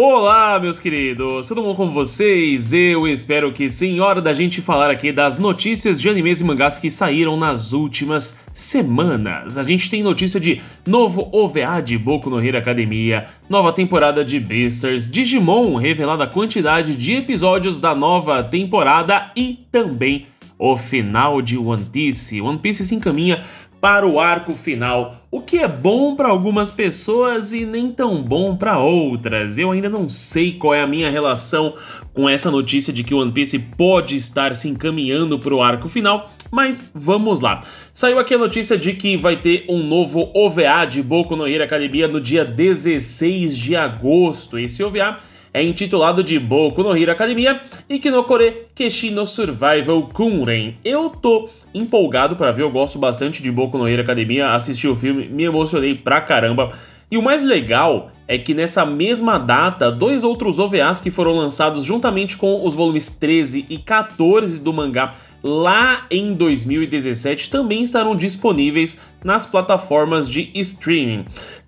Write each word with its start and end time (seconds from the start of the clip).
Olá, 0.00 0.60
meus 0.60 0.78
queridos, 0.78 1.48
tudo 1.48 1.60
bom 1.60 1.74
com 1.74 1.90
vocês? 1.90 2.72
Eu 2.72 3.04
espero 3.08 3.52
que 3.52 3.68
sim. 3.68 3.98
Hora 3.98 4.22
da 4.22 4.32
gente 4.32 4.62
falar 4.62 4.92
aqui 4.92 5.10
das 5.10 5.40
notícias 5.40 6.00
de 6.00 6.08
animes 6.08 6.40
e 6.40 6.44
mangás 6.44 6.78
que 6.78 6.88
saíram 6.88 7.36
nas 7.36 7.72
últimas 7.72 8.38
semanas. 8.52 9.58
A 9.58 9.64
gente 9.64 9.90
tem 9.90 10.04
notícia 10.04 10.38
de 10.38 10.62
novo 10.86 11.28
OVA 11.32 11.80
de 11.80 11.98
Boku 11.98 12.30
no 12.30 12.40
Hero 12.40 12.58
Academia, 12.58 13.26
nova 13.50 13.72
temporada 13.72 14.24
de 14.24 14.38
Beasters, 14.38 15.10
Digimon 15.10 15.74
revelada 15.74 16.22
a 16.22 16.28
quantidade 16.28 16.94
de 16.94 17.16
episódios 17.16 17.80
da 17.80 17.92
nova 17.92 18.44
temporada 18.44 19.32
e 19.36 19.66
também 19.72 20.28
o 20.58 20.76
final 20.76 21.40
de 21.40 21.56
One 21.56 21.84
Piece. 21.84 22.40
One 22.40 22.58
Piece 22.58 22.84
se 22.86 22.94
encaminha 22.94 23.44
para 23.80 24.06
o 24.06 24.18
arco 24.18 24.52
final, 24.54 25.16
o 25.30 25.40
que 25.40 25.58
é 25.58 25.68
bom 25.68 26.16
para 26.16 26.28
algumas 26.28 26.70
pessoas 26.70 27.52
e 27.52 27.64
nem 27.64 27.92
tão 27.92 28.20
bom 28.20 28.56
para 28.56 28.78
outras. 28.78 29.56
Eu 29.56 29.70
ainda 29.70 29.88
não 29.88 30.10
sei 30.10 30.52
qual 30.52 30.74
é 30.74 30.82
a 30.82 30.86
minha 30.86 31.10
relação 31.10 31.74
com 32.12 32.28
essa 32.28 32.50
notícia 32.50 32.92
de 32.92 33.04
que 33.04 33.14
One 33.14 33.30
Piece 33.30 33.58
pode 33.58 34.16
estar 34.16 34.56
se 34.56 34.68
encaminhando 34.68 35.38
para 35.38 35.54
o 35.54 35.62
arco 35.62 35.88
final, 35.88 36.28
mas 36.50 36.90
vamos 36.92 37.40
lá. 37.40 37.62
Saiu 37.92 38.18
aqui 38.18 38.34
a 38.34 38.38
notícia 38.38 38.76
de 38.76 38.94
que 38.94 39.16
vai 39.16 39.36
ter 39.36 39.64
um 39.68 39.82
novo 39.82 40.30
OVA 40.34 40.84
de 40.84 41.00
Boku 41.00 41.36
no 41.36 41.46
Hero 41.46 41.62
Academia 41.62 42.08
no 42.08 42.20
dia 42.20 42.44
16 42.44 43.56
de 43.56 43.76
agosto. 43.76 44.58
Esse 44.58 44.82
OVA 44.82 45.18
é 45.52 45.62
intitulado 45.62 46.22
de 46.22 46.38
Boku 46.38 46.82
no 46.82 46.96
Hero 46.96 47.12
Academia 47.12 47.60
e 47.88 47.98
Kinokore 47.98 48.66
Keshi 48.74 49.10
no 49.10 49.26
Survival 49.26 50.08
Kunren. 50.12 50.76
Eu 50.84 51.10
tô 51.10 51.48
empolgado 51.74 52.36
para 52.36 52.52
ver, 52.52 52.62
eu 52.62 52.70
gosto 52.70 52.98
bastante 52.98 53.42
de 53.42 53.50
Boku 53.50 53.78
no 53.78 53.88
Hero 53.88 54.02
Academia, 54.02 54.50
assisti 54.50 54.86
o 54.86 54.96
filme, 54.96 55.28
me 55.28 55.44
emocionei 55.44 55.94
pra 55.94 56.20
caramba. 56.20 56.72
E 57.10 57.16
o 57.16 57.22
mais 57.22 57.42
legal 57.42 58.10
é 58.26 58.36
que 58.36 58.52
nessa 58.52 58.84
mesma 58.84 59.38
data, 59.38 59.90
dois 59.90 60.22
outros 60.22 60.58
OVAs 60.58 61.00
que 61.00 61.10
foram 61.10 61.34
lançados 61.34 61.82
juntamente 61.84 62.36
com 62.36 62.66
os 62.66 62.74
volumes 62.74 63.08
13 63.08 63.64
e 63.70 63.78
14 63.78 64.60
do 64.60 64.72
mangá 64.72 65.14
lá 65.42 66.06
em 66.10 66.34
2017 66.34 67.48
também 67.48 67.82
estarão 67.82 68.14
disponíveis 68.14 68.98
nas 69.24 69.46
plataformas 69.46 70.28
de 70.28 70.50
streaming. 70.54 71.24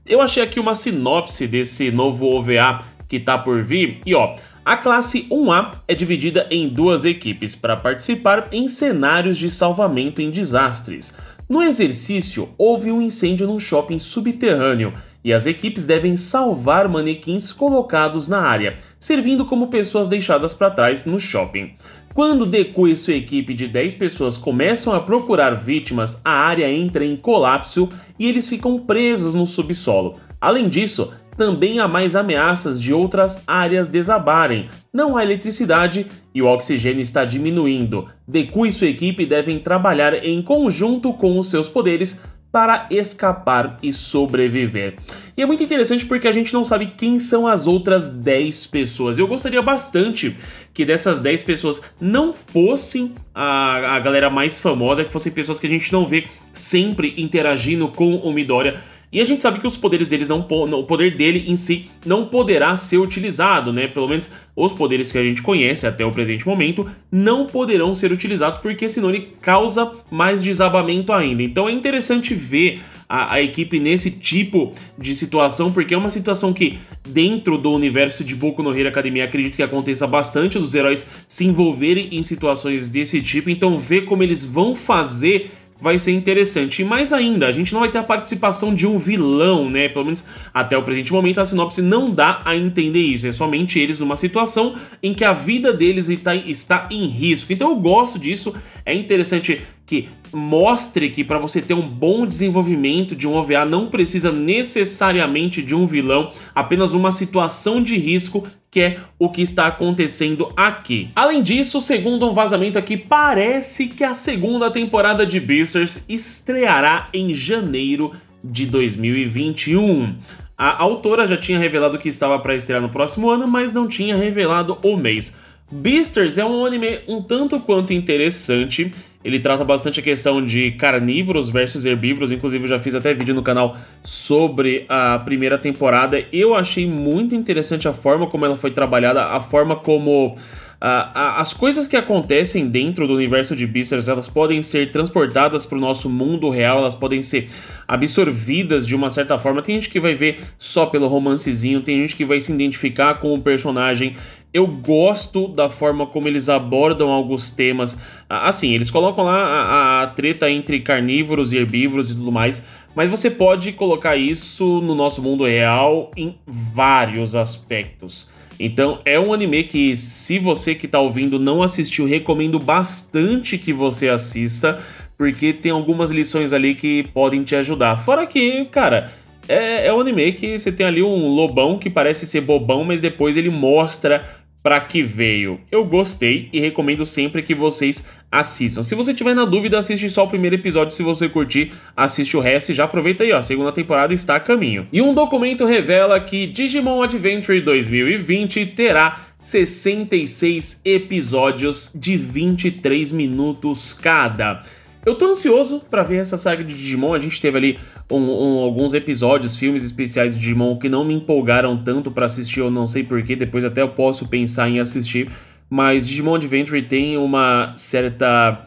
Eu 0.07 0.21
achei 0.21 0.43
aqui 0.43 0.59
uma 0.59 0.75
sinopse 0.75 1.47
desse 1.47 1.91
novo 1.91 2.27
OVA 2.27 2.85
que 3.11 3.17
está 3.17 3.37
por 3.37 3.63
vir. 3.63 4.01
E 4.07 4.15
ó, 4.15 4.37
a 4.65 4.77
classe 4.77 5.27
1A 5.29 5.73
é 5.89 5.95
dividida 5.97 6.47
em 6.49 6.69
duas 6.69 7.05
equipes 7.05 7.57
para 7.57 7.77
participar 7.77 8.49
em 8.53 8.69
cenários 8.69 9.37
de 9.37 9.51
salvamento 9.51 10.23
em 10.23 10.31
desastres. 10.31 11.13
No 11.49 11.61
exercício, 11.61 12.51
houve 12.57 12.93
um 12.93 13.03
incêndio 13.03 13.49
num 13.49 13.59
shopping 13.59 13.99
subterrâneo 13.99 14.95
e 15.25 15.33
as 15.33 15.47
equipes 15.47 15.85
devem 15.85 16.17
salvar 16.17 16.89
manequins 16.89 17.53
colocados 17.53 18.29
na 18.29 18.41
área, 18.41 18.79
servindo 19.01 19.45
como 19.45 19.67
pessoas 19.67 20.09
deixadas 20.09 20.55
para 20.55 20.71
trás 20.71 21.05
no 21.05 21.19
shopping. 21.19 21.73
Quando 22.15 22.47
Deku 22.47 22.87
e 22.87 22.95
sua 22.95 23.15
equipe 23.15 23.53
de 23.53 23.67
10 23.67 23.95
pessoas 23.95 24.39
começam 24.39 24.95
a 24.95 25.01
procurar 25.01 25.57
vítimas, 25.57 26.21
a 26.25 26.31
área 26.31 26.71
entra 26.71 27.05
em 27.05 27.17
colapso 27.17 27.89
e 28.17 28.29
eles 28.29 28.49
ficam 28.49 28.79
presos 28.79 29.35
no 29.35 29.47
subsolo. 29.47 30.21
Além 30.41 30.69
disso, 30.69 31.13
também 31.37 31.79
há 31.79 31.89
mais 31.89 32.15
ameaças 32.15 32.81
de 32.81 32.93
outras 32.93 33.43
áreas 33.47 33.89
desabarem. 33.89 34.69
Não 34.93 35.17
há 35.17 35.25
eletricidade 35.25 36.07
e 36.35 36.43
o 36.43 36.47
oxigênio 36.47 37.03
está 37.03 37.25
diminuindo. 37.25 38.07
Deku 38.27 38.67
e 38.67 38.73
sua 38.73 38.89
equipe 38.89 39.25
devem 39.25 39.59
trabalhar 39.59 40.25
em 40.25 40.43
conjunto 40.43 41.13
com 41.13 41.39
os 41.39 41.49
seus 41.49 41.69
poderes 41.69 42.21
para 42.53 42.89
escapar 42.91 43.79
e 43.83 43.93
sobreviver. 43.93 44.97
E 45.37 45.43
é 45.43 45.47
muito 45.47 45.63
interessante 45.63 46.05
porque 46.05 46.27
a 46.27 46.33
gente 46.33 46.53
não 46.53 46.65
sabe 46.65 46.95
quem 46.97 47.19
são 47.19 47.47
as 47.47 47.67
outras 47.67 48.09
10 48.09 48.67
pessoas. 48.67 49.19
Eu 49.19 49.29
gostaria 49.29 49.63
bastante 49.63 50.37
que 50.75 50.85
dessas 50.85 51.21
10 51.21 51.45
pessoas 51.45 51.81
não 52.01 52.33
fossem 52.33 53.15
a, 53.35 53.95
a 53.95 54.01
galera 54.01 54.29
mais 54.29 54.59
famosa, 54.59 55.05
que 55.05 55.13
fossem 55.13 55.33
pessoas 55.33 55.61
que 55.61 55.67
a 55.67 55.71
gente 55.71 55.93
não 55.93 56.07
vê 56.07 56.27
sempre 56.53 57.15
interagindo 57.17 57.89
com 57.89 58.17
o 58.17 58.33
Midoriya. 58.33 58.81
E 59.13 59.21
a 59.21 59.25
gente 59.25 59.43
sabe 59.43 59.59
que 59.59 59.67
os 59.67 59.77
poderes 59.77 60.09
deles 60.09 60.29
não 60.29 60.41
o 60.41 60.85
poder 60.85 61.17
dele 61.17 61.45
em 61.49 61.57
si 61.57 61.87
não 62.07 62.27
poderá 62.27 62.77
ser 62.77 62.99
utilizado, 62.99 63.73
né? 63.73 63.89
Pelo 63.89 64.09
menos 64.09 64.31
os 64.55 64.73
poderes 64.73 65.11
que 65.11 65.19
a 65.19 65.23
gente 65.23 65.43
conhece 65.43 65.87
até 65.87 66.05
o 66.05 66.13
presente 66.13 66.47
momento 66.47 66.87
não 67.11 67.47
poderão 67.47 67.93
ser 67.93 68.13
utilizados 68.13 68.61
porque 68.61 68.89
senão 68.89 69.11
ele 69.11 69.33
causa 69.41 69.91
mais 70.11 70.43
desabamento 70.43 71.13
ainda. 71.13 71.43
Então 71.43 71.69
é 71.69 71.73
interessante 71.73 72.35
ver 72.35 72.81
a, 73.11 73.35
a, 73.35 73.43
equipe 73.43 73.81
nesse 73.81 74.09
tipo 74.09 74.73
de 74.97 75.17
situação, 75.17 75.73
porque 75.73 75.93
é 75.93 75.99
uma 75.99 76.09
situação 76.09 76.53
que, 76.53 76.79
dentro 77.09 77.59
do 77.59 77.73
universo 77.73 78.23
de 78.23 78.37
Boku 78.37 78.63
no 78.63 78.73
Hero 78.73 78.89
Academia, 78.89 79.25
acredito 79.25 79.57
que 79.57 79.65
aconteça 79.65 80.07
bastante 80.07 80.61
dos 80.61 80.77
heróis 80.77 81.05
se 81.27 81.45
envolverem 81.45 82.11
em 82.13 82.23
situações 82.23 82.89
desse 82.89 83.21
tipo. 83.21 83.51
Então, 83.51 83.77
ver 83.77 84.03
como 84.03 84.23
eles 84.23 84.45
vão 84.45 84.77
fazer 84.77 85.51
vai 85.81 85.99
ser 85.99 86.13
interessante. 86.13 86.83
E 86.83 86.85
mais 86.85 87.13
ainda, 87.13 87.47
a 87.49 87.53
gente 87.53 87.73
não 87.73 87.81
vai 87.81 87.91
ter 87.91 87.99
a 87.99 88.03
participação 88.03 88.75
de 88.75 88.87
um 88.87 88.99
vilão, 88.99 89.71
né? 89.71 89.89
Pelo 89.89 90.05
menos 90.05 90.25
até 90.53 90.77
o 90.77 90.83
presente 90.83 91.13
momento, 91.13 91.41
a 91.41 91.45
sinopse 91.45 91.81
não 91.81 92.11
dá 92.11 92.43
a 92.45 92.55
entender 92.57 93.01
isso. 93.01 93.27
É 93.27 93.33
somente 93.33 93.79
eles 93.79 93.99
numa 93.99 94.17
situação 94.17 94.75
em 95.03 95.15
que 95.15 95.25
a 95.25 95.33
vida 95.33 95.73
deles 95.73 96.09
está, 96.09 96.89
em 96.91 97.07
risco. 97.07 97.53
Então 97.53 97.71
eu 97.71 97.77
gosto 97.77 98.19
disso. 98.19 98.55
É 98.85 98.95
interessante 98.95 99.61
que 99.91 100.09
mostre 100.33 101.11
que 101.11 101.25
para 101.25 101.41
você 101.41 101.61
ter 101.61 101.75
um 101.75 101.83
bom 101.83 102.25
desenvolvimento 102.25 103.17
de 103.17 103.27
um 103.27 103.35
OVA 103.35 103.65
não 103.65 103.89
precisa 103.89 104.31
necessariamente 104.31 105.61
de 105.61 105.75
um 105.75 105.85
vilão, 105.85 106.31
apenas 106.55 106.95
uma 106.95 107.11
situação 107.11 107.83
de 107.83 107.99
risco 107.99 108.47
que 108.71 108.81
é 108.81 109.01
o 109.19 109.29
que 109.29 109.43
está 109.43 109.67
acontecendo 109.67 110.53
aqui. 110.57 111.09
Além 111.17 111.43
disso, 111.43 111.81
segundo 111.81 112.31
um 112.31 112.33
vazamento 112.33 112.79
aqui, 112.79 112.97
parece 112.97 113.89
que 113.89 114.05
a 114.05 114.15
segunda 114.15 114.71
temporada 114.71 115.27
de 115.27 115.41
Beasters 115.41 116.05
estreará 116.09 117.09
em 117.13 117.35
janeiro 117.35 118.13
de 118.45 118.67
2021. 118.67 120.15
A 120.57 120.81
autora 120.81 121.27
já 121.27 121.37
tinha 121.37 121.59
revelado 121.59 121.99
que 121.99 122.09
estava 122.09 122.39
para 122.39 122.55
estrear 122.55 122.81
no 122.81 122.89
próximo 122.89 123.29
ano, 123.29 123.49
mas 123.49 123.73
não 123.73 123.89
tinha 123.89 124.15
revelado 124.15 124.79
o 124.85 124.97
mês. 124.97 125.35
Beasters 125.71 126.37
é 126.37 126.45
um 126.45 126.65
anime 126.65 127.01
um 127.07 127.23
tanto 127.23 127.61
quanto 127.61 127.93
interessante. 127.93 128.93
Ele 129.23 129.39
trata 129.39 129.65
bastante 129.65 130.01
a 130.01 130.03
questão 130.03 130.43
de 130.43 130.73
carnívoros 130.73 131.49
versus 131.49 131.85
herbívoros. 131.85 132.33
Inclusive, 132.33 132.65
eu 132.65 132.69
já 132.69 132.79
fiz 132.79 132.95
até 132.95 133.13
vídeo 133.13 133.35
no 133.35 133.43
canal 133.43 133.77
sobre 134.03 134.87
a 134.89 135.19
primeira 135.19 135.59
temporada. 135.59 136.25
Eu 136.33 136.55
achei 136.55 136.87
muito 136.87 137.35
interessante 137.35 137.87
a 137.87 137.93
forma 137.93 138.27
como 138.27 138.47
ela 138.47 138.57
foi 138.57 138.71
trabalhada, 138.71 139.27
a 139.27 139.41
forma 139.41 139.77
como 139.77 140.37
as 140.83 141.53
coisas 141.53 141.87
que 141.87 141.95
acontecem 141.95 142.67
dentro 142.67 143.07
do 143.07 143.15
universo 143.15 143.55
de 143.55 143.67
Beasters, 143.67 144.09
elas 144.09 144.31
podem 144.31 144.63
ser 144.63 144.91
transportadas 144.91 145.67
para 145.67 145.77
o 145.77 145.81
nosso 145.81 146.09
mundo 146.09 146.49
real, 146.49 146.79
elas 146.79 146.95
podem 146.95 147.21
ser 147.21 147.51
absorvidas 147.87 148.87
de 148.87 148.95
uma 148.97 149.11
certa 149.11 149.39
forma. 149.39 149.61
Tem 149.61 149.75
gente 149.75 149.91
que 149.91 150.01
vai 150.01 150.15
ver 150.15 150.41
só 150.59 150.87
pelo 150.87 151.07
romancezinho, 151.07 151.83
tem 151.83 152.01
gente 152.01 152.17
que 152.17 152.25
vai 152.25 152.41
se 152.41 152.51
identificar 152.51 153.15
com 153.21 153.35
o 153.35 153.43
personagem. 153.43 154.15
Eu 154.55 154.67
gosto 154.67 155.49
da 155.49 155.69
forma 155.69 156.07
como 156.07 156.27
eles 156.27 156.49
abordam 156.49 157.11
alguns 157.11 157.51
temas. 157.51 157.99
Assim, 158.27 158.75
eles 158.75 158.91
colocam 158.91 159.25
lá 159.25 159.37
a, 159.37 160.03
a 160.03 160.07
treta 160.07 160.51
entre 160.51 160.81
carnívoros 160.81 161.53
e 161.53 161.59
herbívoros 161.59 162.11
e 162.11 162.15
tudo 162.15 162.33
mais, 162.33 162.65
mas 162.95 163.11
você 163.11 163.31
pode 163.31 163.73
colocar 163.73 164.17
isso 164.17 164.81
no 164.81 164.95
nosso 164.95 165.23
mundo 165.23 165.45
real 165.45 166.11
em 166.17 166.35
vários 166.47 167.37
aspectos. 167.37 168.40
Então 168.61 168.99
é 169.07 169.19
um 169.19 169.33
anime 169.33 169.65
que, 169.65 169.97
se 169.97 170.39
você 170.39 170.75
que 170.75 170.85
está 170.85 171.01
ouvindo 171.01 171.39
não 171.39 171.63
assistiu, 171.63 172.05
recomendo 172.05 172.59
bastante 172.59 173.57
que 173.57 173.73
você 173.73 174.11
assista, 174.11 174.79
porque 175.17 175.55
tem 175.55 175.73
algumas 175.73 176.11
lições 176.11 176.53
ali 176.53 176.75
que 176.75 177.05
podem 177.15 177.43
te 177.43 177.57
ajudar. 177.57 177.97
Fora 177.97 178.27
que, 178.27 178.67
cara, 178.67 179.11
é, 179.49 179.87
é 179.87 179.93
um 179.95 180.01
anime 180.01 180.33
que 180.33 180.59
você 180.59 180.71
tem 180.71 180.87
ali 180.87 181.03
um 181.03 181.29
lobão 181.29 181.79
que 181.79 181.89
parece 181.89 182.27
ser 182.27 182.43
bobão, 182.43 182.85
mas 182.85 183.01
depois 183.01 183.35
ele 183.35 183.49
mostra 183.49 184.23
para 184.63 184.79
que 184.79 185.03
veio. 185.03 185.59
Eu 185.73 185.85
gostei 185.85 186.51
e 186.53 186.61
recomendo 186.61 187.07
sempre 187.07 187.43
que 187.43 187.55
vocês 187.55 188.05
assistam. 188.31 188.83
Se 188.83 188.95
você 188.95 189.13
tiver 189.13 189.35
na 189.35 189.45
dúvida, 189.45 189.79
assiste 189.79 190.09
só 190.09 190.25
o 190.25 190.29
primeiro 190.29 190.57
episódio. 190.57 190.95
Se 190.95 191.03
você 191.03 191.29
curtir, 191.29 191.73
assiste 191.97 192.37
o 192.37 192.41
resto 192.41 192.71
e 192.71 192.75
já 192.75 192.85
aproveita 192.85 193.25
aí, 193.25 193.33
ó. 193.33 193.39
A 193.39 193.43
segunda 193.43 193.73
temporada 193.73 194.15
está 194.15 194.37
a 194.37 194.41
caminho. 194.41 194.87
E 194.93 195.03
um 195.03 195.13
documento 195.13 195.65
revela 195.65 196.21
que 196.21 196.47
Digimon 196.47 197.03
Adventure 197.03 197.61
2020 197.61 198.67
terá 198.67 199.21
66 199.41 200.81
episódios 200.85 201.91
de 201.95 202.17
23 202.17 203.11
minutos 203.11 203.95
cada. 203.95 204.63
Eu 205.05 205.15
tô 205.15 205.31
ansioso 205.31 205.81
para 205.91 206.03
ver 206.03 206.17
essa 206.17 206.37
saga 206.37 206.63
de 206.63 206.75
Digimon. 206.75 207.15
A 207.15 207.19
gente 207.19 207.41
teve 207.41 207.57
ali 207.57 207.79
um, 208.11 208.19
um, 208.19 208.59
alguns 208.59 208.93
episódios, 208.93 209.57
filmes 209.57 209.83
especiais 209.83 210.35
de 210.35 210.41
Digimon 210.41 210.77
que 210.77 210.91
não 210.91 211.05
me 211.05 211.15
empolgaram 211.15 211.83
tanto 211.83 212.11
para 212.11 212.27
assistir, 212.27 212.61
eu 212.61 212.71
não 212.71 212.87
sei 212.87 213.03
porquê. 213.03 213.35
Depois 213.35 213.65
até 213.65 213.81
eu 213.81 213.89
posso 213.89 214.29
pensar 214.29 214.69
em 214.69 214.79
assistir. 214.79 215.31
Mas 215.71 216.07
Digimon 216.09 216.35
Adventure 216.35 216.83
tem 216.83 217.17
uma 217.17 217.73
certa 217.77 218.67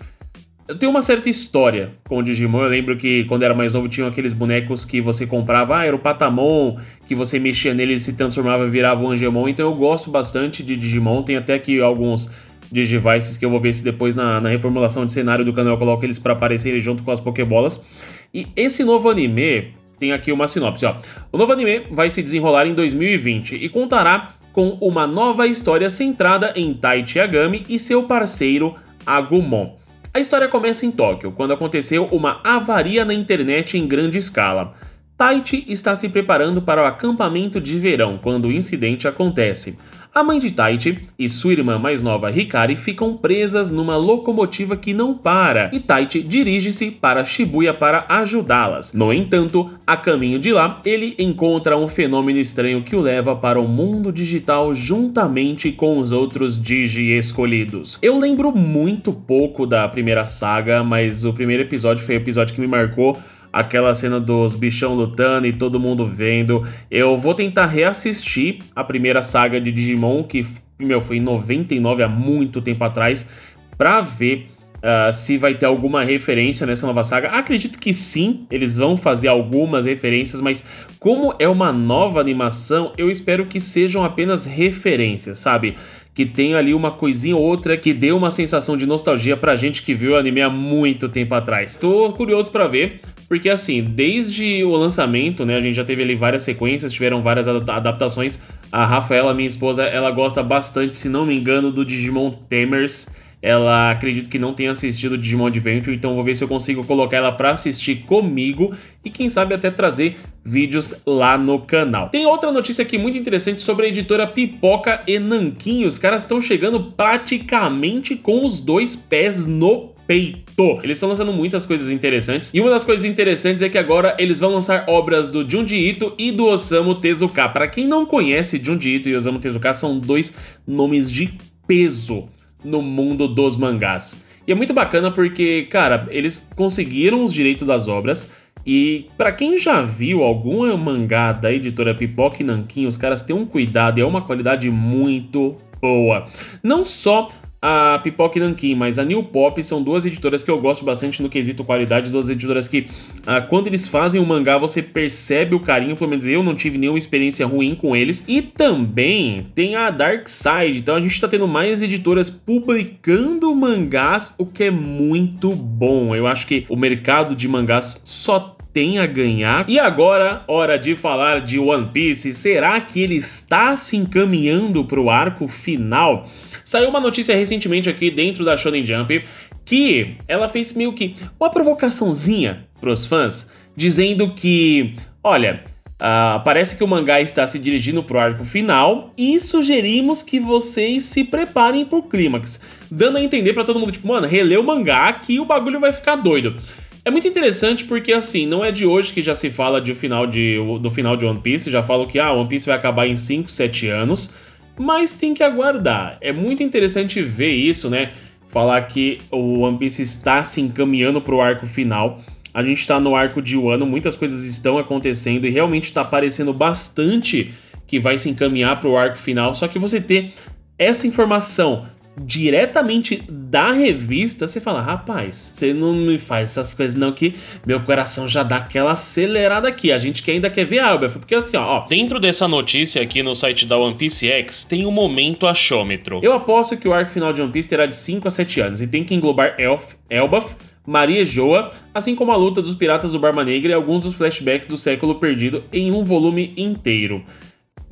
tenho 0.79 0.89
uma 0.89 1.01
certa 1.01 1.29
história 1.29 1.91
com 2.07 2.19
o 2.19 2.23
Digimon. 2.23 2.63
Eu 2.63 2.69
lembro 2.69 2.95
que 2.95 3.25
quando 3.25 3.43
era 3.43 3.53
mais 3.53 3.73
novo 3.73 3.89
tinham 3.89 4.07
aqueles 4.07 4.31
bonecos 4.31 4.85
que 4.85 5.01
você 5.01 5.27
comprava, 5.27 5.79
ah, 5.79 5.85
era 5.85 5.93
o 5.93 5.99
Patamon, 5.99 6.77
que 7.05 7.13
você 7.13 7.37
mexia 7.37 7.73
nele, 7.73 7.93
ele 7.93 7.99
se 7.99 8.13
transformava 8.13 8.65
e 8.65 8.69
virava 8.69 9.03
um 9.03 9.11
Angemon. 9.11 9.49
Então 9.49 9.69
eu 9.69 9.75
gosto 9.75 10.09
bastante 10.09 10.63
de 10.63 10.77
Digimon. 10.77 11.21
Tem 11.21 11.35
até 11.35 11.53
aqui 11.53 11.81
alguns 11.81 12.31
Digivices 12.71 13.37
que 13.37 13.45
eu 13.45 13.49
vou 13.49 13.59
ver 13.59 13.73
se 13.73 13.83
depois 13.83 14.15
na, 14.15 14.39
na 14.39 14.49
reformulação 14.49 15.05
de 15.05 15.11
cenário 15.11 15.43
do 15.45 15.53
canal 15.53 15.73
eu 15.73 15.77
coloco 15.77 16.03
eles 16.05 16.17
para 16.17 16.33
aparecerem 16.33 16.81
junto 16.81 17.03
com 17.03 17.11
as 17.11 17.19
Pokébolas. 17.19 17.85
E 18.33 18.47
esse 18.55 18.83
novo 18.83 19.09
anime 19.09 19.73
tem 19.99 20.11
aqui 20.11 20.31
uma 20.31 20.47
sinopse, 20.47 20.85
ó. 20.85 20.95
O 21.31 21.37
novo 21.37 21.51
anime 21.51 21.83
vai 21.91 22.09
se 22.09 22.23
desenrolar 22.23 22.65
em 22.65 22.73
2020 22.73 23.55
e 23.55 23.69
contará 23.69 24.33
com 24.53 24.77
uma 24.79 25.07
nova 25.07 25.47
história 25.47 25.89
centrada 25.89 26.53
em 26.55 26.73
Taichi 26.73 27.19
Agami 27.19 27.65
e 27.67 27.79
seu 27.79 28.03
parceiro 28.03 28.75
Agumon. 29.05 29.75
A 30.13 30.19
história 30.19 30.47
começa 30.47 30.85
em 30.85 30.91
Tóquio, 30.91 31.31
quando 31.31 31.53
aconteceu 31.53 32.05
uma 32.11 32.39
avaria 32.43 33.03
na 33.03 33.15
internet 33.15 33.77
em 33.77 33.87
grande 33.87 34.19
escala. 34.19 34.75
Taichi 35.17 35.65
está 35.67 35.95
se 35.95 36.07
preparando 36.07 36.61
para 36.61 36.83
o 36.83 36.85
acampamento 36.85 37.59
de 37.59 37.79
verão 37.79 38.19
quando 38.21 38.45
o 38.45 38.51
incidente 38.51 39.07
acontece. 39.07 39.77
A 40.15 40.23
mãe 40.23 40.37
de 40.37 40.51
Taichi 40.51 40.99
e 41.17 41.27
sua 41.27 41.53
irmã 41.53 41.79
mais 41.79 41.99
nova 41.99 42.29
Hikari 42.29 42.75
ficam 42.75 43.17
presas 43.17 43.71
numa 43.71 43.97
locomotiva 43.97 44.77
que 44.77 44.93
não 44.93 45.15
para 45.15 45.71
e 45.73 45.79
Taichi 45.79 46.21
dirige-se 46.21 46.91
para 46.91 47.25
Shibuya 47.25 47.73
para 47.73 48.05
ajudá-las. 48.07 48.93
No 48.93 49.11
entanto, 49.11 49.71
a 49.87 49.97
caminho 49.97 50.37
de 50.37 50.53
lá, 50.53 50.79
ele 50.85 51.15
encontra 51.17 51.75
um 51.75 51.87
fenômeno 51.87 52.37
estranho 52.37 52.83
que 52.83 52.95
o 52.95 53.01
leva 53.01 53.35
para 53.35 53.59
o 53.59 53.67
mundo 53.67 54.11
digital 54.11 54.75
juntamente 54.75 55.71
com 55.71 55.97
os 55.97 56.11
outros 56.11 56.61
Digi 56.61 57.17
escolhidos. 57.17 57.97
Eu 57.99 58.19
lembro 58.19 58.55
muito 58.55 59.11
pouco 59.11 59.65
da 59.65 59.87
primeira 59.87 60.27
saga, 60.27 60.83
mas 60.83 61.25
o 61.25 61.33
primeiro 61.33 61.63
episódio 61.63 62.05
foi 62.05 62.13
o 62.13 62.17
episódio 62.17 62.53
que 62.53 62.61
me 62.61 62.67
marcou 62.67 63.17
aquela 63.53 63.93
cena 63.93 64.19
dos 64.19 64.55
bichão 64.55 64.95
lutando 64.95 65.45
e 65.45 65.53
todo 65.53 65.79
mundo 65.79 66.07
vendo. 66.07 66.67
Eu 66.89 67.15
vou 67.15 67.35
tentar 67.35 67.67
reassistir 67.67 68.57
a 68.75 68.83
primeira 68.83 69.21
saga 69.21 69.61
de 69.61 69.71
Digimon, 69.71 70.23
que, 70.23 70.43
meu, 70.79 70.99
foi 70.99 71.17
em 71.17 71.21
99, 71.21 72.01
há 72.01 72.09
muito 72.09 72.59
tempo 72.59 72.83
atrás, 72.83 73.29
pra 73.77 74.01
ver 74.01 74.47
Uh, 74.83 75.13
se 75.13 75.37
vai 75.37 75.55
ter 75.55 75.65
alguma 75.65 76.03
referência 76.03 76.67
nessa 76.67 76.85
nova 76.85 77.03
saga. 77.03 77.29
Acredito 77.29 77.79
que 77.79 77.93
sim, 77.93 78.45
eles 78.51 78.75
vão 78.75 78.97
fazer 78.97 79.29
algumas 79.29 79.85
referências, 79.85 80.41
mas 80.41 80.61
como 80.99 81.33
é 81.39 81.47
uma 81.47 81.71
nova 81.71 82.19
animação, 82.19 82.91
eu 82.97 83.09
espero 83.09 83.45
que 83.45 83.61
sejam 83.61 84.03
apenas 84.03 84.45
referências, 84.45 85.37
sabe? 85.37 85.75
que 86.13 86.25
tem 86.25 86.53
ali 86.53 86.73
uma 86.73 86.91
coisinha 86.91 87.35
ou 87.35 87.41
outra 87.41 87.75
que 87.75 87.93
dê 87.93 88.11
uma 88.11 88.29
sensação 88.29 88.77
de 88.77 88.85
nostalgia 88.85 89.35
pra 89.35 89.55
gente 89.55 89.81
que 89.81 89.93
viu 89.93 90.11
o 90.11 90.15
anime 90.15 90.41
há 90.41 90.49
muito 90.49 91.09
tempo 91.09 91.33
atrás. 91.33 91.75
Tô 91.75 92.13
curioso 92.13 92.51
para 92.51 92.67
ver, 92.67 93.01
porque 93.27 93.49
assim, 93.49 93.81
desde 93.81 94.63
o 94.63 94.71
lançamento, 94.71 95.43
né, 95.43 95.55
a 95.55 95.59
gente 95.59 95.73
já 95.73 95.83
teve 95.83 96.03
ali 96.03 96.13
várias 96.13 96.43
sequências, 96.43 96.93
tiveram 96.93 97.23
várias 97.23 97.47
adaptações. 97.47 98.39
A 98.71 98.85
Rafaela, 98.85 99.33
minha 99.33 99.47
esposa, 99.47 99.83
ela 99.83 100.11
gosta 100.11 100.43
bastante, 100.43 100.95
se 100.95 101.09
não 101.09 101.25
me 101.25 101.35
engano, 101.35 101.71
do 101.71 101.83
Digimon 101.83 102.31
Tamers. 102.47 103.07
Ela 103.43 103.91
acredito 103.91 104.29
que 104.29 104.39
não 104.39 104.53
tenha 104.53 104.71
assistido 104.71 105.17
Digimon 105.17 105.47
Adventure, 105.47 105.93
então 105.93 106.15
vou 106.15 106.23
ver 106.23 106.33
se 106.33 106.41
eu 106.41 106.47
consigo 106.47 106.81
colocar 106.85 107.17
ela 107.17 107.29
para 107.33 107.51
assistir 107.51 108.05
comigo 108.05 108.73
e 109.03 109.09
quem 109.09 109.27
sabe 109.27 109.53
até 109.53 109.69
trazer 109.69 110.15
vídeos 110.45 110.93
lá 111.05 111.37
no 111.37 111.59
canal. 111.59 112.07
Tem 112.07 112.25
outra 112.25 112.53
notícia 112.53 112.83
aqui 112.83 112.97
muito 112.97 113.17
interessante 113.17 113.59
sobre 113.59 113.85
a 113.85 113.89
editora 113.89 114.25
Pipoca 114.25 115.01
e 115.05 115.19
Nanquim. 115.19 115.83
Os 115.83 115.99
caras 115.99 116.21
estão 116.21 116.41
chegando 116.41 116.93
praticamente 116.93 118.15
com 118.15 118.45
os 118.45 118.61
dois 118.61 118.95
pés 118.95 119.45
no 119.45 119.89
peito. 120.07 120.79
Eles 120.81 120.97
estão 120.97 121.09
lançando 121.09 121.33
muitas 121.33 121.65
coisas 121.65 121.91
interessantes. 121.91 122.49
E 122.53 122.61
uma 122.61 122.69
das 122.69 122.85
coisas 122.85 123.03
interessantes 123.03 123.61
é 123.61 123.67
que 123.67 123.77
agora 123.77 124.15
eles 124.19 124.39
vão 124.39 124.53
lançar 124.53 124.85
obras 124.87 125.27
do 125.27 125.49
Junji 125.49 125.75
Ito 125.75 126.15
e 126.17 126.31
do 126.31 126.45
Osamu 126.45 126.95
Tezuka. 126.95 127.49
Para 127.49 127.67
quem 127.67 127.87
não 127.87 128.05
conhece, 128.05 128.61
Junji 128.63 128.95
Ito 128.95 129.09
e 129.09 129.15
Osamu 129.17 129.39
Tezuka 129.39 129.73
são 129.73 129.99
dois 129.99 130.33
nomes 130.65 131.11
de 131.11 131.33
peso 131.67 132.29
no 132.63 132.81
mundo 132.81 133.27
dos 133.27 133.57
mangás. 133.57 134.23
E 134.45 134.51
é 134.51 134.55
muito 134.55 134.73
bacana 134.73 135.09
porque, 135.09 135.63
cara, 135.63 136.07
eles 136.09 136.47
conseguiram 136.55 137.23
os 137.23 137.33
direitos 137.33 137.65
das 137.65 137.87
obras. 137.87 138.31
E 138.65 139.07
para 139.17 139.31
quem 139.31 139.57
já 139.57 139.81
viu 139.81 140.23
algum 140.23 140.75
mangá 140.77 141.31
da 141.31 141.51
editora 141.51 141.95
Pipoca 141.95 142.37
e 142.41 142.45
Nanquim, 142.45 142.85
os 142.85 142.97
caras 142.97 143.21
têm 143.21 143.35
um 143.35 143.45
cuidado 143.45 143.97
e 143.97 144.01
é 144.01 144.05
uma 144.05 144.21
qualidade 144.21 144.69
muito 144.69 145.55
boa. 145.81 146.25
Não 146.61 146.83
só 146.83 147.29
a 147.65 147.97
Pipoca 148.03 148.37
e 148.37 148.41
Nankin, 148.41 148.75
mas 148.75 148.99
a 148.99 149.05
New 149.05 149.23
Pop 149.23 149.63
são 149.63 149.81
duas 149.81 150.05
editoras 150.05 150.43
que 150.43 150.51
eu 150.51 150.59
gosto 150.59 150.83
bastante 150.83 151.23
no 151.23 151.29
quesito 151.29 151.63
qualidade, 151.63 152.11
duas 152.11 152.29
editoras 152.29 152.67
que 152.67 152.87
ah, 153.25 153.39
quando 153.39 153.67
eles 153.67 153.87
fazem 153.87 154.19
o 154.19 154.25
mangá 154.25 154.57
você 154.57 154.81
percebe 154.81 155.55
o 155.55 155.61
carinho, 155.61 155.95
pelo 155.95 156.09
menos 156.09 156.27
eu 156.27 156.43
não 156.43 156.55
tive 156.55 156.77
nenhuma 156.77 156.97
experiência 156.97 157.47
ruim 157.47 157.73
com 157.73 157.95
eles. 157.95 158.25
E 158.27 158.41
também 158.41 159.47
tem 159.55 159.77
a 159.77 159.89
Dark 159.89 160.27
Side, 160.27 160.79
então 160.79 160.97
a 160.97 160.99
gente 160.99 161.21
tá 161.21 161.27
tendo 161.29 161.47
mais 161.47 161.81
editoras 161.81 162.29
publicando 162.29 163.55
mangás, 163.55 164.35
o 164.37 164.45
que 164.45 164.65
é 164.65 164.71
muito 164.71 165.55
bom. 165.55 166.13
Eu 166.13 166.27
acho 166.27 166.45
que 166.45 166.65
o 166.67 166.75
mercado 166.75 167.33
de 167.33 167.47
mangás 167.47 168.01
só 168.03 168.57
tem 168.73 168.97
a 168.97 169.05
ganhar. 169.05 169.69
E 169.69 169.79
agora, 169.79 170.43
hora 170.47 170.77
de 170.77 170.95
falar 170.95 171.39
de 171.41 171.59
One 171.59 171.89
Piece. 171.93 172.33
Será 172.33 172.81
que 172.81 173.01
ele 173.01 173.15
está 173.15 173.75
se 173.75 173.95
encaminhando 173.95 174.83
para 174.83 174.99
o 174.99 175.11
arco 175.11 175.47
final? 175.47 176.25
Saiu 176.63 176.89
uma 176.89 176.99
notícia 176.99 177.35
recentemente 177.35 177.89
aqui 177.89 178.09
dentro 178.09 178.45
da 178.45 178.55
Shonen 178.55 178.85
Jump 178.85 179.21
que 179.65 180.15
ela 180.27 180.49
fez 180.49 180.73
meio 180.73 180.93
que 180.93 181.15
uma 181.39 181.49
provocaçãozinha 181.49 182.67
para 182.79 182.91
os 182.91 183.05
fãs, 183.05 183.49
dizendo 183.75 184.33
que, 184.33 184.93
olha, 185.23 185.63
uh, 185.93 186.43
parece 186.43 186.75
que 186.75 186.83
o 186.83 186.87
mangá 186.87 187.21
está 187.21 187.47
se 187.47 187.57
dirigindo 187.57 188.03
para 188.03 188.17
o 188.17 188.19
arco 188.19 188.43
final 188.43 189.13
e 189.17 189.39
sugerimos 189.39 190.21
que 190.21 190.39
vocês 190.39 191.05
se 191.05 191.23
preparem 191.23 191.85
para 191.85 191.97
o 191.97 192.03
clímax, 192.03 192.59
dando 192.91 193.17
a 193.17 193.23
entender 193.23 193.53
para 193.53 193.63
todo 193.63 193.79
mundo 193.79 193.91
tipo, 193.91 194.07
mano, 194.07 194.27
relê 194.27 194.57
o 194.57 194.63
mangá 194.63 195.13
que 195.13 195.39
o 195.39 195.45
bagulho 195.45 195.79
vai 195.79 195.93
ficar 195.93 196.15
doido. 196.17 196.57
É 197.05 197.11
muito 197.11 197.27
interessante 197.27 197.83
porque, 197.83 198.13
assim, 198.13 198.45
não 198.45 198.63
é 198.63 198.71
de 198.71 198.85
hoje 198.85 199.11
que 199.11 199.21
já 199.21 199.35
se 199.35 199.49
fala 199.49 199.81
de 199.81 199.93
final 199.93 200.25
de, 200.25 200.57
do 200.79 200.89
final 200.89 201.17
de 201.17 201.25
One 201.25 201.41
Piece. 201.41 201.69
Já 201.69 201.83
falam 201.83 202.07
que 202.07 202.17
ah, 202.17 202.31
One 202.31 202.47
Piece 202.47 202.65
vai 202.65 202.77
acabar 202.77 203.05
em 203.05 203.17
5, 203.17 203.51
7 203.51 203.89
anos. 203.89 204.33
Mas 204.77 205.11
tem 205.11 205.33
que 205.33 205.43
aguardar. 205.43 206.17
É 206.19 206.31
muito 206.31 206.63
interessante 206.63 207.21
ver 207.21 207.51
isso, 207.51 207.89
né? 207.89 208.11
Falar 208.47 208.81
que 208.83 209.19
o 209.31 209.61
One 209.61 209.77
Piece 209.77 210.01
está 210.01 210.43
se 210.43 210.61
encaminhando 210.61 211.21
para 211.21 211.35
o 211.35 211.41
arco 211.41 211.65
final. 211.65 212.17
A 212.53 212.61
gente 212.61 212.79
está 212.79 212.99
no 212.99 213.15
arco 213.15 213.41
de 213.41 213.57
Wano, 213.57 213.85
muitas 213.85 214.15
coisas 214.15 214.43
estão 214.43 214.77
acontecendo 214.77 215.47
e 215.47 215.49
realmente 215.49 215.85
está 215.85 216.05
parecendo 216.05 216.53
bastante 216.53 217.53
que 217.87 217.99
vai 217.99 218.17
se 218.17 218.29
encaminhar 218.29 218.79
para 218.79 218.89
o 218.89 218.97
arco 218.97 219.17
final. 219.17 219.55
Só 219.55 219.67
que 219.67 219.79
você 219.79 219.99
ter 219.99 220.31
essa 220.77 221.07
informação 221.07 221.85
diretamente 222.17 223.23
da 223.29 223.71
revista, 223.71 224.47
você 224.47 224.61
fala, 224.61 224.81
rapaz, 224.81 225.53
você 225.55 225.73
não 225.73 225.93
me 225.93 226.19
faz 226.19 226.51
essas 226.51 226.73
coisas 226.73 226.95
não 226.95 227.11
que 227.11 227.35
meu 227.65 227.81
coração 227.81 228.27
já 228.27 228.43
dá 228.43 228.57
aquela 228.57 228.91
acelerada 228.91 229.67
aqui. 229.67 229.91
A 229.91 229.97
gente 229.97 230.21
que 230.21 230.31
ainda 230.31 230.49
quer 230.49 230.65
ver 230.65 230.79
a 230.79 230.97
porque 230.97 231.35
assim, 231.35 231.57
ó, 231.57 231.63
ó, 231.63 231.87
dentro 231.87 232.19
dessa 232.19 232.47
notícia 232.47 233.01
aqui 233.01 233.23
no 233.23 233.35
site 233.35 233.65
da 233.65 233.77
One 233.77 233.95
Piece 233.95 234.27
X 234.27 234.63
tem 234.63 234.85
um 234.85 234.91
momento 234.91 235.47
achômetro. 235.47 236.19
Eu 236.21 236.33
aposto 236.33 236.77
que 236.77 236.87
o 236.87 236.93
arco 236.93 237.11
final 237.11 237.33
de 237.33 237.41
One 237.41 237.51
Piece 237.51 237.67
terá 237.67 237.85
de 237.85 237.95
5 237.95 238.27
a 238.27 238.31
7 238.31 238.61
anos 238.61 238.81
e 238.81 238.87
tem 238.87 239.03
que 239.03 239.15
englobar 239.15 239.55
Elf, 239.57 239.93
Elbaf, 240.09 240.55
Maria 240.85 241.25
Joa, 241.25 241.71
assim 241.93 242.15
como 242.15 242.31
a 242.31 242.35
luta 242.35 242.61
dos 242.61 242.75
piratas 242.75 243.13
do 243.13 243.19
Barba 243.19 243.43
Negra 243.43 243.71
e 243.71 243.75
alguns 243.75 244.03
dos 244.03 244.13
flashbacks 244.13 244.67
do 244.67 244.77
século 244.77 245.15
perdido 245.15 245.63
em 245.71 245.91
um 245.91 246.03
volume 246.03 246.53
inteiro. 246.57 247.23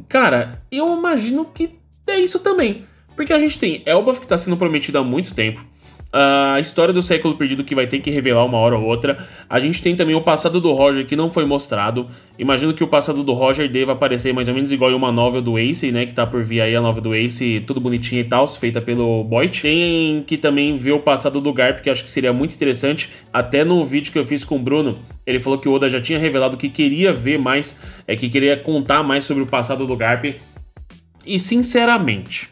Cara, 0.07 0.61
eu 0.71 0.95
imagino 0.97 1.45
que 1.45 1.77
é 2.07 2.19
isso 2.19 2.39
também. 2.39 2.83
Porque 3.15 3.33
a 3.33 3.39
gente 3.39 3.57
tem 3.59 3.81
Elbaf 3.85 4.19
que 4.19 4.25
está 4.25 4.37
sendo 4.37 4.57
prometido 4.57 4.97
há 4.97 5.03
muito 5.03 5.33
tempo. 5.33 5.63
A 6.13 6.59
história 6.59 6.93
do 6.93 7.01
século 7.01 7.35
perdido 7.35 7.63
que 7.63 7.73
vai 7.73 7.87
ter 7.87 7.99
que 7.99 8.11
revelar 8.11 8.43
uma 8.43 8.57
hora 8.57 8.77
ou 8.77 8.83
outra. 8.83 9.17
A 9.49 9.61
gente 9.61 9.81
tem 9.81 9.95
também 9.95 10.13
o 10.13 10.19
passado 10.19 10.59
do 10.59 10.73
Roger 10.73 11.05
que 11.05 11.15
não 11.15 11.31
foi 11.31 11.45
mostrado. 11.45 12.05
Imagino 12.37 12.73
que 12.73 12.83
o 12.83 12.87
passado 12.87 13.23
do 13.23 13.31
Roger 13.31 13.71
deva 13.71 13.93
aparecer 13.93 14.33
mais 14.33 14.49
ou 14.49 14.53
menos 14.53 14.73
igual 14.73 14.91
em 14.91 14.93
uma 14.93 15.09
novel 15.09 15.41
do 15.41 15.57
Ace, 15.57 15.89
né? 15.89 16.05
Que 16.05 16.13
tá 16.13 16.27
por 16.27 16.43
vir 16.43 16.59
aí 16.59 16.75
a 16.75 16.81
novel 16.81 17.01
do 17.01 17.15
Ace, 17.15 17.63
tudo 17.65 17.79
bonitinho 17.79 18.19
e 18.19 18.25
tal, 18.25 18.45
feita 18.45 18.81
pelo 18.81 19.23
Boyd. 19.23 19.61
Tem 19.61 20.21
que 20.27 20.37
também 20.37 20.75
ver 20.75 20.91
o 20.91 20.99
passado 20.99 21.39
do 21.39 21.53
Garp, 21.53 21.79
que 21.79 21.89
acho 21.89 22.03
que 22.03 22.11
seria 22.11 22.33
muito 22.33 22.53
interessante. 22.53 23.09
Até 23.31 23.63
no 23.63 23.85
vídeo 23.85 24.11
que 24.11 24.19
eu 24.19 24.25
fiz 24.25 24.43
com 24.43 24.57
o 24.57 24.59
Bruno, 24.59 24.97
ele 25.25 25.39
falou 25.39 25.59
que 25.59 25.69
o 25.69 25.71
Oda 25.71 25.87
já 25.87 26.01
tinha 26.01 26.19
revelado 26.19 26.57
que 26.57 26.67
queria 26.67 27.13
ver 27.13 27.39
mais, 27.39 28.03
é 28.05 28.17
que 28.17 28.27
queria 28.27 28.57
contar 28.57 29.01
mais 29.01 29.23
sobre 29.23 29.43
o 29.43 29.47
passado 29.47 29.87
do 29.87 29.95
Garp. 29.95 30.25
E 31.25 31.39
sinceramente, 31.39 32.49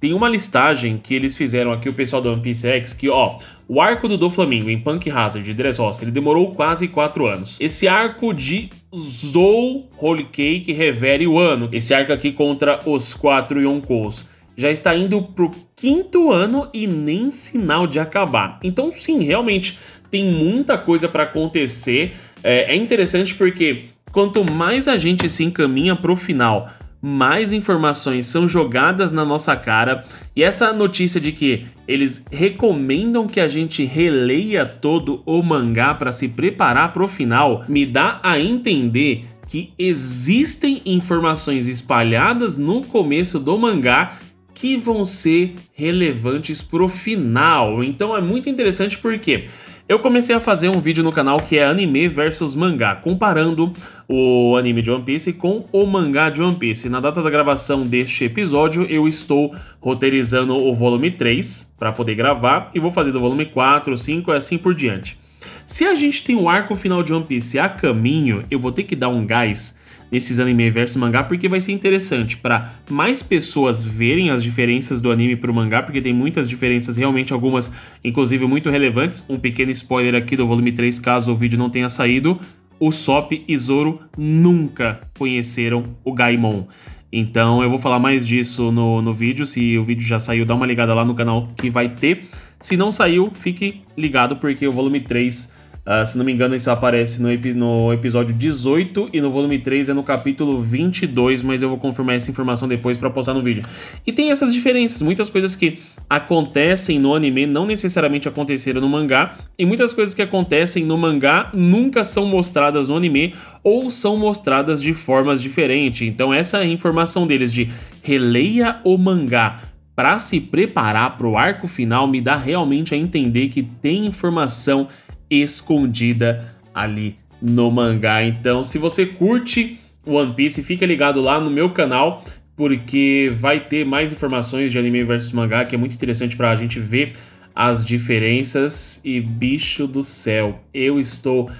tem 0.00 0.14
uma 0.14 0.28
listagem 0.28 0.96
que 0.96 1.14
eles 1.14 1.36
fizeram 1.36 1.70
aqui, 1.70 1.88
o 1.88 1.92
pessoal 1.92 2.22
da 2.22 2.30
One 2.30 2.40
Piece 2.40 2.66
X, 2.66 2.94
que, 2.94 3.10
ó, 3.10 3.38
o 3.68 3.80
arco 3.80 4.08
do 4.08 4.16
Doflamingo 4.16 4.70
em 4.70 4.78
Punk 4.78 5.10
Hazard 5.10 5.44
de 5.44 5.52
Dressrosa, 5.52 6.02
ele 6.02 6.10
demorou 6.10 6.54
quase 6.54 6.88
4 6.88 7.26
anos. 7.26 7.58
Esse 7.60 7.86
arco 7.86 8.32
de 8.32 8.70
Zou 8.94 9.88
Holy 9.98 10.24
Cake 10.24 10.72
revere 10.72 11.26
o 11.26 11.38
ano, 11.38 11.68
esse 11.70 11.92
arco 11.92 12.12
aqui 12.12 12.32
contra 12.32 12.80
os 12.86 13.12
4 13.12 13.60
Yonkous 13.60 14.28
já 14.56 14.70
está 14.70 14.94
indo 14.94 15.22
pro 15.22 15.50
quinto 15.74 16.30
ano 16.30 16.68
e 16.72 16.86
nem 16.86 17.30
sinal 17.30 17.86
de 17.86 17.98
acabar. 17.98 18.58
Então, 18.62 18.92
sim, 18.92 19.22
realmente 19.22 19.78
tem 20.10 20.24
muita 20.24 20.76
coisa 20.76 21.08
para 21.08 21.22
acontecer. 21.22 22.14
É, 22.42 22.74
é 22.74 22.76
interessante 22.76 23.34
porque 23.34 23.84
quanto 24.12 24.44
mais 24.44 24.86
a 24.86 24.96
gente 24.96 25.30
se 25.30 25.44
encaminha 25.44 25.96
pro 25.96 26.14
final, 26.14 26.68
mais 27.02 27.52
informações 27.52 28.26
são 28.26 28.46
jogadas 28.46 29.12
na 29.12 29.24
nossa 29.24 29.56
cara. 29.56 30.04
E 30.36 30.42
essa 30.42 30.72
notícia 30.72 31.20
de 31.20 31.32
que 31.32 31.66
eles 31.88 32.24
recomendam 32.30 33.26
que 33.26 33.40
a 33.40 33.48
gente 33.48 33.84
releia 33.84 34.66
todo 34.66 35.22
o 35.24 35.42
mangá 35.42 35.94
para 35.94 36.12
se 36.12 36.28
preparar 36.28 36.92
para 36.92 37.04
o 37.04 37.08
final 37.08 37.64
me 37.68 37.86
dá 37.86 38.20
a 38.22 38.38
entender 38.38 39.24
que 39.48 39.72
existem 39.78 40.80
informações 40.86 41.66
espalhadas 41.66 42.56
no 42.56 42.82
começo 42.82 43.38
do 43.40 43.58
mangá 43.58 44.16
que 44.54 44.76
vão 44.76 45.04
ser 45.04 45.54
relevantes 45.72 46.60
pro 46.60 46.86
final. 46.86 47.82
Então 47.82 48.14
é 48.14 48.20
muito 48.20 48.48
interessante 48.48 48.98
porque 48.98 49.46
eu 49.90 49.98
comecei 49.98 50.32
a 50.36 50.38
fazer 50.38 50.68
um 50.68 50.80
vídeo 50.80 51.02
no 51.02 51.10
canal 51.10 51.36
que 51.38 51.58
é 51.58 51.64
anime 51.64 52.06
versus 52.06 52.54
mangá, 52.54 52.94
comparando 52.94 53.72
o 54.08 54.56
anime 54.56 54.82
de 54.82 54.88
One 54.88 55.02
Piece 55.02 55.32
com 55.32 55.64
o 55.72 55.84
mangá 55.84 56.30
de 56.30 56.40
One 56.40 56.54
Piece. 56.54 56.88
Na 56.88 57.00
data 57.00 57.20
da 57.20 57.28
gravação 57.28 57.82
deste 57.82 58.22
episódio, 58.22 58.84
eu 58.84 59.08
estou 59.08 59.52
roteirizando 59.80 60.56
o 60.56 60.72
volume 60.76 61.10
3 61.10 61.72
para 61.76 61.90
poder 61.90 62.14
gravar 62.14 62.70
e 62.72 62.78
vou 62.78 62.92
fazer 62.92 63.10
do 63.10 63.18
volume 63.18 63.46
4, 63.46 63.96
5 63.96 64.30
e 64.30 64.36
assim 64.36 64.56
por 64.56 64.76
diante. 64.76 65.18
Se 65.66 65.84
a 65.84 65.96
gente 65.96 66.22
tem 66.22 66.36
o 66.36 66.48
arco 66.48 66.76
final 66.76 67.02
de 67.02 67.12
One 67.12 67.24
Piece 67.24 67.58
a 67.58 67.68
caminho, 67.68 68.44
eu 68.48 68.60
vou 68.60 68.70
ter 68.70 68.84
que 68.84 68.94
dar 68.94 69.08
um 69.08 69.26
gás 69.26 69.74
nesses 70.10 70.40
anime 70.40 70.70
versus 70.70 70.96
mangá, 70.96 71.22
porque 71.22 71.48
vai 71.48 71.60
ser 71.60 71.72
interessante 71.72 72.36
para 72.36 72.74
mais 72.90 73.22
pessoas 73.22 73.82
verem 73.82 74.30
as 74.30 74.42
diferenças 74.42 75.00
do 75.00 75.10
anime 75.10 75.36
pro 75.36 75.54
mangá, 75.54 75.82
porque 75.82 76.00
tem 76.00 76.12
muitas 76.12 76.48
diferenças, 76.48 76.96
realmente 76.96 77.32
algumas, 77.32 77.72
inclusive, 78.04 78.46
muito 78.46 78.70
relevantes. 78.70 79.24
Um 79.28 79.38
pequeno 79.38 79.70
spoiler 79.70 80.14
aqui 80.14 80.36
do 80.36 80.46
volume 80.46 80.72
3, 80.72 80.98
caso 80.98 81.32
o 81.32 81.36
vídeo 81.36 81.58
não 81.58 81.70
tenha 81.70 81.88
saído. 81.88 82.38
O 82.78 82.90
Sop 82.90 83.32
e 83.46 83.58
Zoro 83.58 84.00
nunca 84.16 85.00
conheceram 85.18 85.84
o 86.02 86.14
Gaimon. 86.14 86.64
Então 87.12 87.62
eu 87.62 87.68
vou 87.68 87.78
falar 87.78 87.98
mais 87.98 88.26
disso 88.26 88.70
no, 88.70 89.02
no 89.02 89.12
vídeo. 89.12 89.44
Se 89.44 89.76
o 89.76 89.84
vídeo 89.84 90.02
já 90.02 90.18
saiu, 90.18 90.44
dá 90.44 90.54
uma 90.54 90.66
ligada 90.66 90.94
lá 90.94 91.04
no 91.04 91.14
canal 91.14 91.48
que 91.56 91.68
vai 91.68 91.88
ter. 91.88 92.24
Se 92.60 92.76
não 92.76 92.92
saiu, 92.92 93.30
fique 93.32 93.82
ligado 93.96 94.36
porque 94.36 94.66
o 94.66 94.72
volume 94.72 95.00
3 95.00 95.50
Uh, 95.80 96.04
se 96.04 96.18
não 96.18 96.24
me 96.26 96.32
engano, 96.32 96.54
isso 96.54 96.70
aparece 96.70 97.22
no, 97.22 97.30
epi 97.32 97.54
no, 97.54 97.90
episódio 97.90 98.34
18 98.34 99.10
e 99.14 99.20
no 99.20 99.30
volume 99.30 99.58
3 99.58 99.88
é 99.88 99.94
no 99.94 100.02
capítulo 100.02 100.62
22, 100.62 101.42
mas 101.42 101.62
eu 101.62 101.70
vou 101.70 101.78
confirmar 101.78 102.16
essa 102.16 102.30
informação 102.30 102.68
depois 102.68 102.98
para 102.98 103.08
postar 103.08 103.32
no 103.32 103.42
vídeo. 103.42 103.62
E 104.06 104.12
tem 104.12 104.30
essas 104.30 104.52
diferenças, 104.52 105.00
muitas 105.00 105.30
coisas 105.30 105.56
que 105.56 105.78
acontecem 106.08 106.98
no 106.98 107.14
anime 107.14 107.46
não 107.46 107.64
necessariamente 107.64 108.28
aconteceram 108.28 108.80
no 108.80 108.90
mangá, 108.90 109.38
e 109.58 109.64
muitas 109.64 109.94
coisas 109.94 110.12
que 110.12 110.20
acontecem 110.20 110.84
no 110.84 110.98
mangá 110.98 111.50
nunca 111.54 112.04
são 112.04 112.26
mostradas 112.26 112.86
no 112.86 112.96
anime 112.96 113.34
ou 113.64 113.90
são 113.90 114.18
mostradas 114.18 114.82
de 114.82 114.92
formas 114.92 115.40
diferentes. 115.40 116.06
Então, 116.06 116.32
essa 116.32 116.62
informação 116.64 117.26
deles 117.26 117.52
de 117.52 117.70
releia 118.02 118.80
o 118.84 118.98
mangá 118.98 119.60
para 119.96 120.18
se 120.18 120.40
preparar 120.40 121.16
para 121.16 121.26
o 121.26 121.36
arco 121.36 121.66
final 121.66 122.06
me 122.06 122.20
dá 122.20 122.36
realmente 122.36 122.94
a 122.94 122.96
entender 122.96 123.48
que 123.48 123.62
tem 123.62 124.06
informação 124.06 124.88
escondida 125.30 126.54
ali 126.74 127.16
no 127.40 127.70
mangá. 127.70 128.22
Então, 128.24 128.62
se 128.62 128.78
você 128.78 129.06
curte 129.06 129.78
One 130.04 130.34
Piece, 130.34 130.62
fica 130.62 130.84
ligado 130.84 131.20
lá 131.20 131.40
no 131.40 131.50
meu 131.50 131.70
canal, 131.70 132.24
porque 132.56 133.32
vai 133.38 133.60
ter 133.60 133.84
mais 133.86 134.12
informações 134.12 134.72
de 134.72 134.78
anime 134.78 135.04
versus 135.04 135.32
mangá, 135.32 135.64
que 135.64 135.74
é 135.74 135.78
muito 135.78 135.94
interessante 135.94 136.36
para 136.36 136.50
a 136.50 136.56
gente 136.56 136.78
ver 136.78 137.14
as 137.54 137.84
diferenças. 137.84 139.00
E 139.04 139.20
bicho 139.20 139.86
do 139.86 140.02
céu, 140.02 140.60
eu 140.74 140.98
estou. 140.98 141.50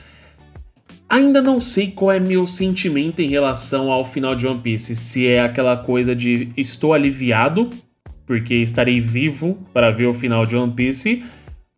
Ainda 1.08 1.42
não 1.42 1.58
sei 1.58 1.90
qual 1.90 2.12
é 2.12 2.20
meu 2.20 2.46
sentimento 2.46 3.20
em 3.20 3.28
relação 3.28 3.90
ao 3.90 4.04
final 4.04 4.34
de 4.34 4.46
One 4.46 4.60
Piece. 4.60 4.94
Se 4.94 5.26
é 5.26 5.42
aquela 5.42 5.76
coisa 5.76 6.14
de 6.14 6.50
estou 6.56 6.94
aliviado, 6.94 7.68
porque 8.26 8.54
estarei 8.54 9.00
vivo 9.00 9.58
para 9.72 9.90
ver 9.90 10.06
o 10.06 10.12
final 10.12 10.46
de 10.46 10.54
One 10.56 10.72
Piece 10.72 11.22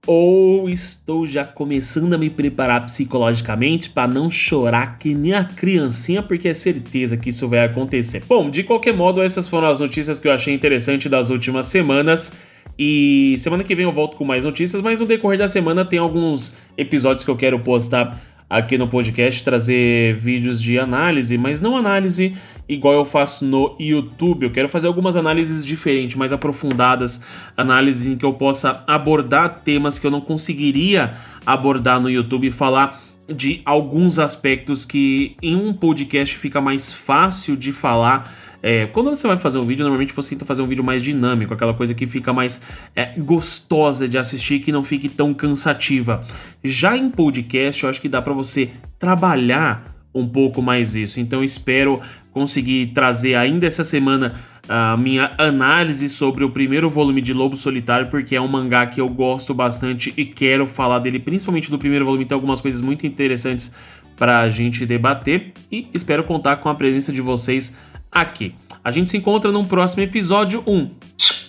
ou 0.07 0.69
estou 0.69 1.27
já 1.27 1.45
começando 1.45 2.13
a 2.15 2.19
me 2.19 2.29
preparar 2.29 2.87
psicologicamente 2.87 3.91
para 3.91 4.13
não 4.13 4.29
chorar 4.29 4.99
que 4.99 5.15
nem 5.15 5.33
a 5.33 5.45
criancinha, 5.45 6.23
porque 6.23 6.49
é 6.49 6.55
certeza 6.55 7.17
que 7.17 7.31
isso 7.31 7.49
vai 7.49 7.65
acontecer. 7.65 8.23
Bom, 8.29 8.51
de 8.51 8.65
qualquer 8.65 8.95
modo, 8.95 9.23
essas 9.23 9.47
foram 9.47 9.69
as 9.69 9.79
notícias 9.79 10.19
que 10.19 10.27
eu 10.27 10.33
achei 10.33 10.53
interessante 10.53 11.09
das 11.09 11.31
últimas 11.31 11.67
semanas. 11.67 12.33
E 12.79 13.37
semana 13.39 13.63
que 13.63 13.75
vem 13.75 13.85
eu 13.85 13.93
volto 13.93 14.17
com 14.17 14.25
mais 14.25 14.45
notícias, 14.45 14.81
mas 14.83 14.99
no 14.99 15.07
decorrer 15.07 15.39
da 15.39 15.47
semana 15.47 15.85
tem 15.85 15.99
alguns 15.99 16.57
episódios 16.77 17.25
que 17.25 17.31
eu 17.31 17.37
quero 17.37 17.61
postar 17.61 18.19
aqui 18.53 18.77
no 18.77 18.87
podcast 18.87 19.43
trazer 19.43 20.15
vídeos 20.15 20.61
de 20.61 20.79
análise, 20.79 21.39
mas 21.39 21.59
não 21.59 21.75
análise 21.75 22.35
igual 22.69 22.93
eu 22.93 23.05
faço 23.07 23.47
no 23.47 23.75
YouTube. 23.81 24.45
Eu 24.45 24.51
quero 24.51 24.69
fazer 24.69 24.89
algumas 24.89 25.17
análises 25.17 25.65
diferentes, 25.65 26.17
mais 26.17 26.35
aprofundadas, 26.35 27.23
análises 27.57 28.07
em 28.07 28.15
que 28.15 28.27
eu 28.27 28.35
possa 28.35 28.85
abordar 28.87 29.63
temas 29.65 29.99
que 29.99 30.07
eu 30.07 30.11
não 30.11 30.21
conseguiria 30.21 31.13
abordar 31.47 31.99
no 31.99 32.11
YouTube 32.11 32.47
e 32.47 32.51
falar 32.51 33.01
de 33.33 33.63
alguns 33.65 34.19
aspectos 34.19 34.85
que 34.85 35.37
em 35.43 35.57
um 35.57 35.73
podcast 35.73 36.37
fica 36.37 36.61
mais 36.61 36.93
fácil 36.93 37.57
de 37.57 37.73
falar 37.73 38.31
é, 38.63 38.87
quando 38.87 39.09
você 39.09 39.27
vai 39.27 39.37
fazer 39.37 39.59
um 39.59 39.65
vídeo, 39.65 39.83
normalmente 39.83 40.13
você 40.13 40.31
tenta 40.31 40.45
fazer 40.45 40.63
um 40.63 40.69
vídeo 40.69 40.85
mais 40.85 41.03
dinâmico, 41.03 41.53
aquela 41.53 41.75
coisa 41.75 41.93
que 41.95 42.07
fica 42.07 42.33
mais 42.33 42.61
é, 42.95 43.19
gostosa 43.19 44.09
de 44.09 44.17
assistir, 44.17 44.61
que 44.61 44.71
não 44.71 44.85
fique 44.85 45.09
tão 45.09 45.35
cansativa. 45.35 46.23
Já 46.63 46.97
em 46.97 47.11
podcast, 47.11 47.83
eu 47.83 47.91
acho 47.91 48.01
que 48.01 48.09
dá 48.09 48.23
para 48.23 48.33
você 48.33 48.71
trabalhar 49.01 49.93
um 50.15 50.29
pouco 50.29 50.63
mais 50.63 50.95
isso. 50.95 51.19
Então 51.19 51.43
espero 51.43 52.01
conseguir 52.31 52.93
trazer 52.95 53.35
ainda 53.35 53.67
essa 53.67 53.83
semana 53.83 54.35
a 54.69 54.97
minha 54.97 55.33
análise 55.39 56.09
sobre 56.09 56.45
o 56.45 56.51
primeiro 56.51 56.89
volume 56.89 57.21
de 57.21 57.33
Lobo 57.33 57.57
Solitário, 57.57 58.09
porque 58.09 58.37
é 58.37 58.41
um 58.41 58.49
mangá 58.49 58.87
que 58.87 59.01
eu 59.01 59.09
gosto 59.09 59.53
bastante 59.53 60.13
e 60.17 60.25
quero 60.25 60.67
falar 60.67 61.01
dele, 61.01 61.19
principalmente 61.19 61.71
do 61.71 61.79
primeiro 61.79 62.05
volume, 62.05 62.25
tem 62.25 62.35
algumas 62.35 62.61
coisas 62.61 62.81
muito 62.81 63.07
interessantes 63.07 63.73
para 64.17 64.41
a 64.41 64.49
gente 64.49 64.87
debater 64.87 65.53
e 65.71 65.89
espero 65.93 66.25
contar 66.25 66.57
com 66.57 66.69
a 66.69 66.75
presença 66.75 67.13
de 67.13 67.21
vocês 67.21 67.77
aqui. 68.11 68.55
A 68.85 68.91
gente 68.91 69.11
se 69.11 69.17
encontra 69.17 69.51
num 69.51 69.65
próximo 69.65 70.03
episódio. 70.03 70.63
Um 70.67 70.91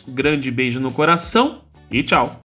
grande 0.07 0.49
beijo 0.49 0.79
no 0.79 0.91
coração 0.91 1.61
e 1.91 2.01
tchau! 2.01 2.41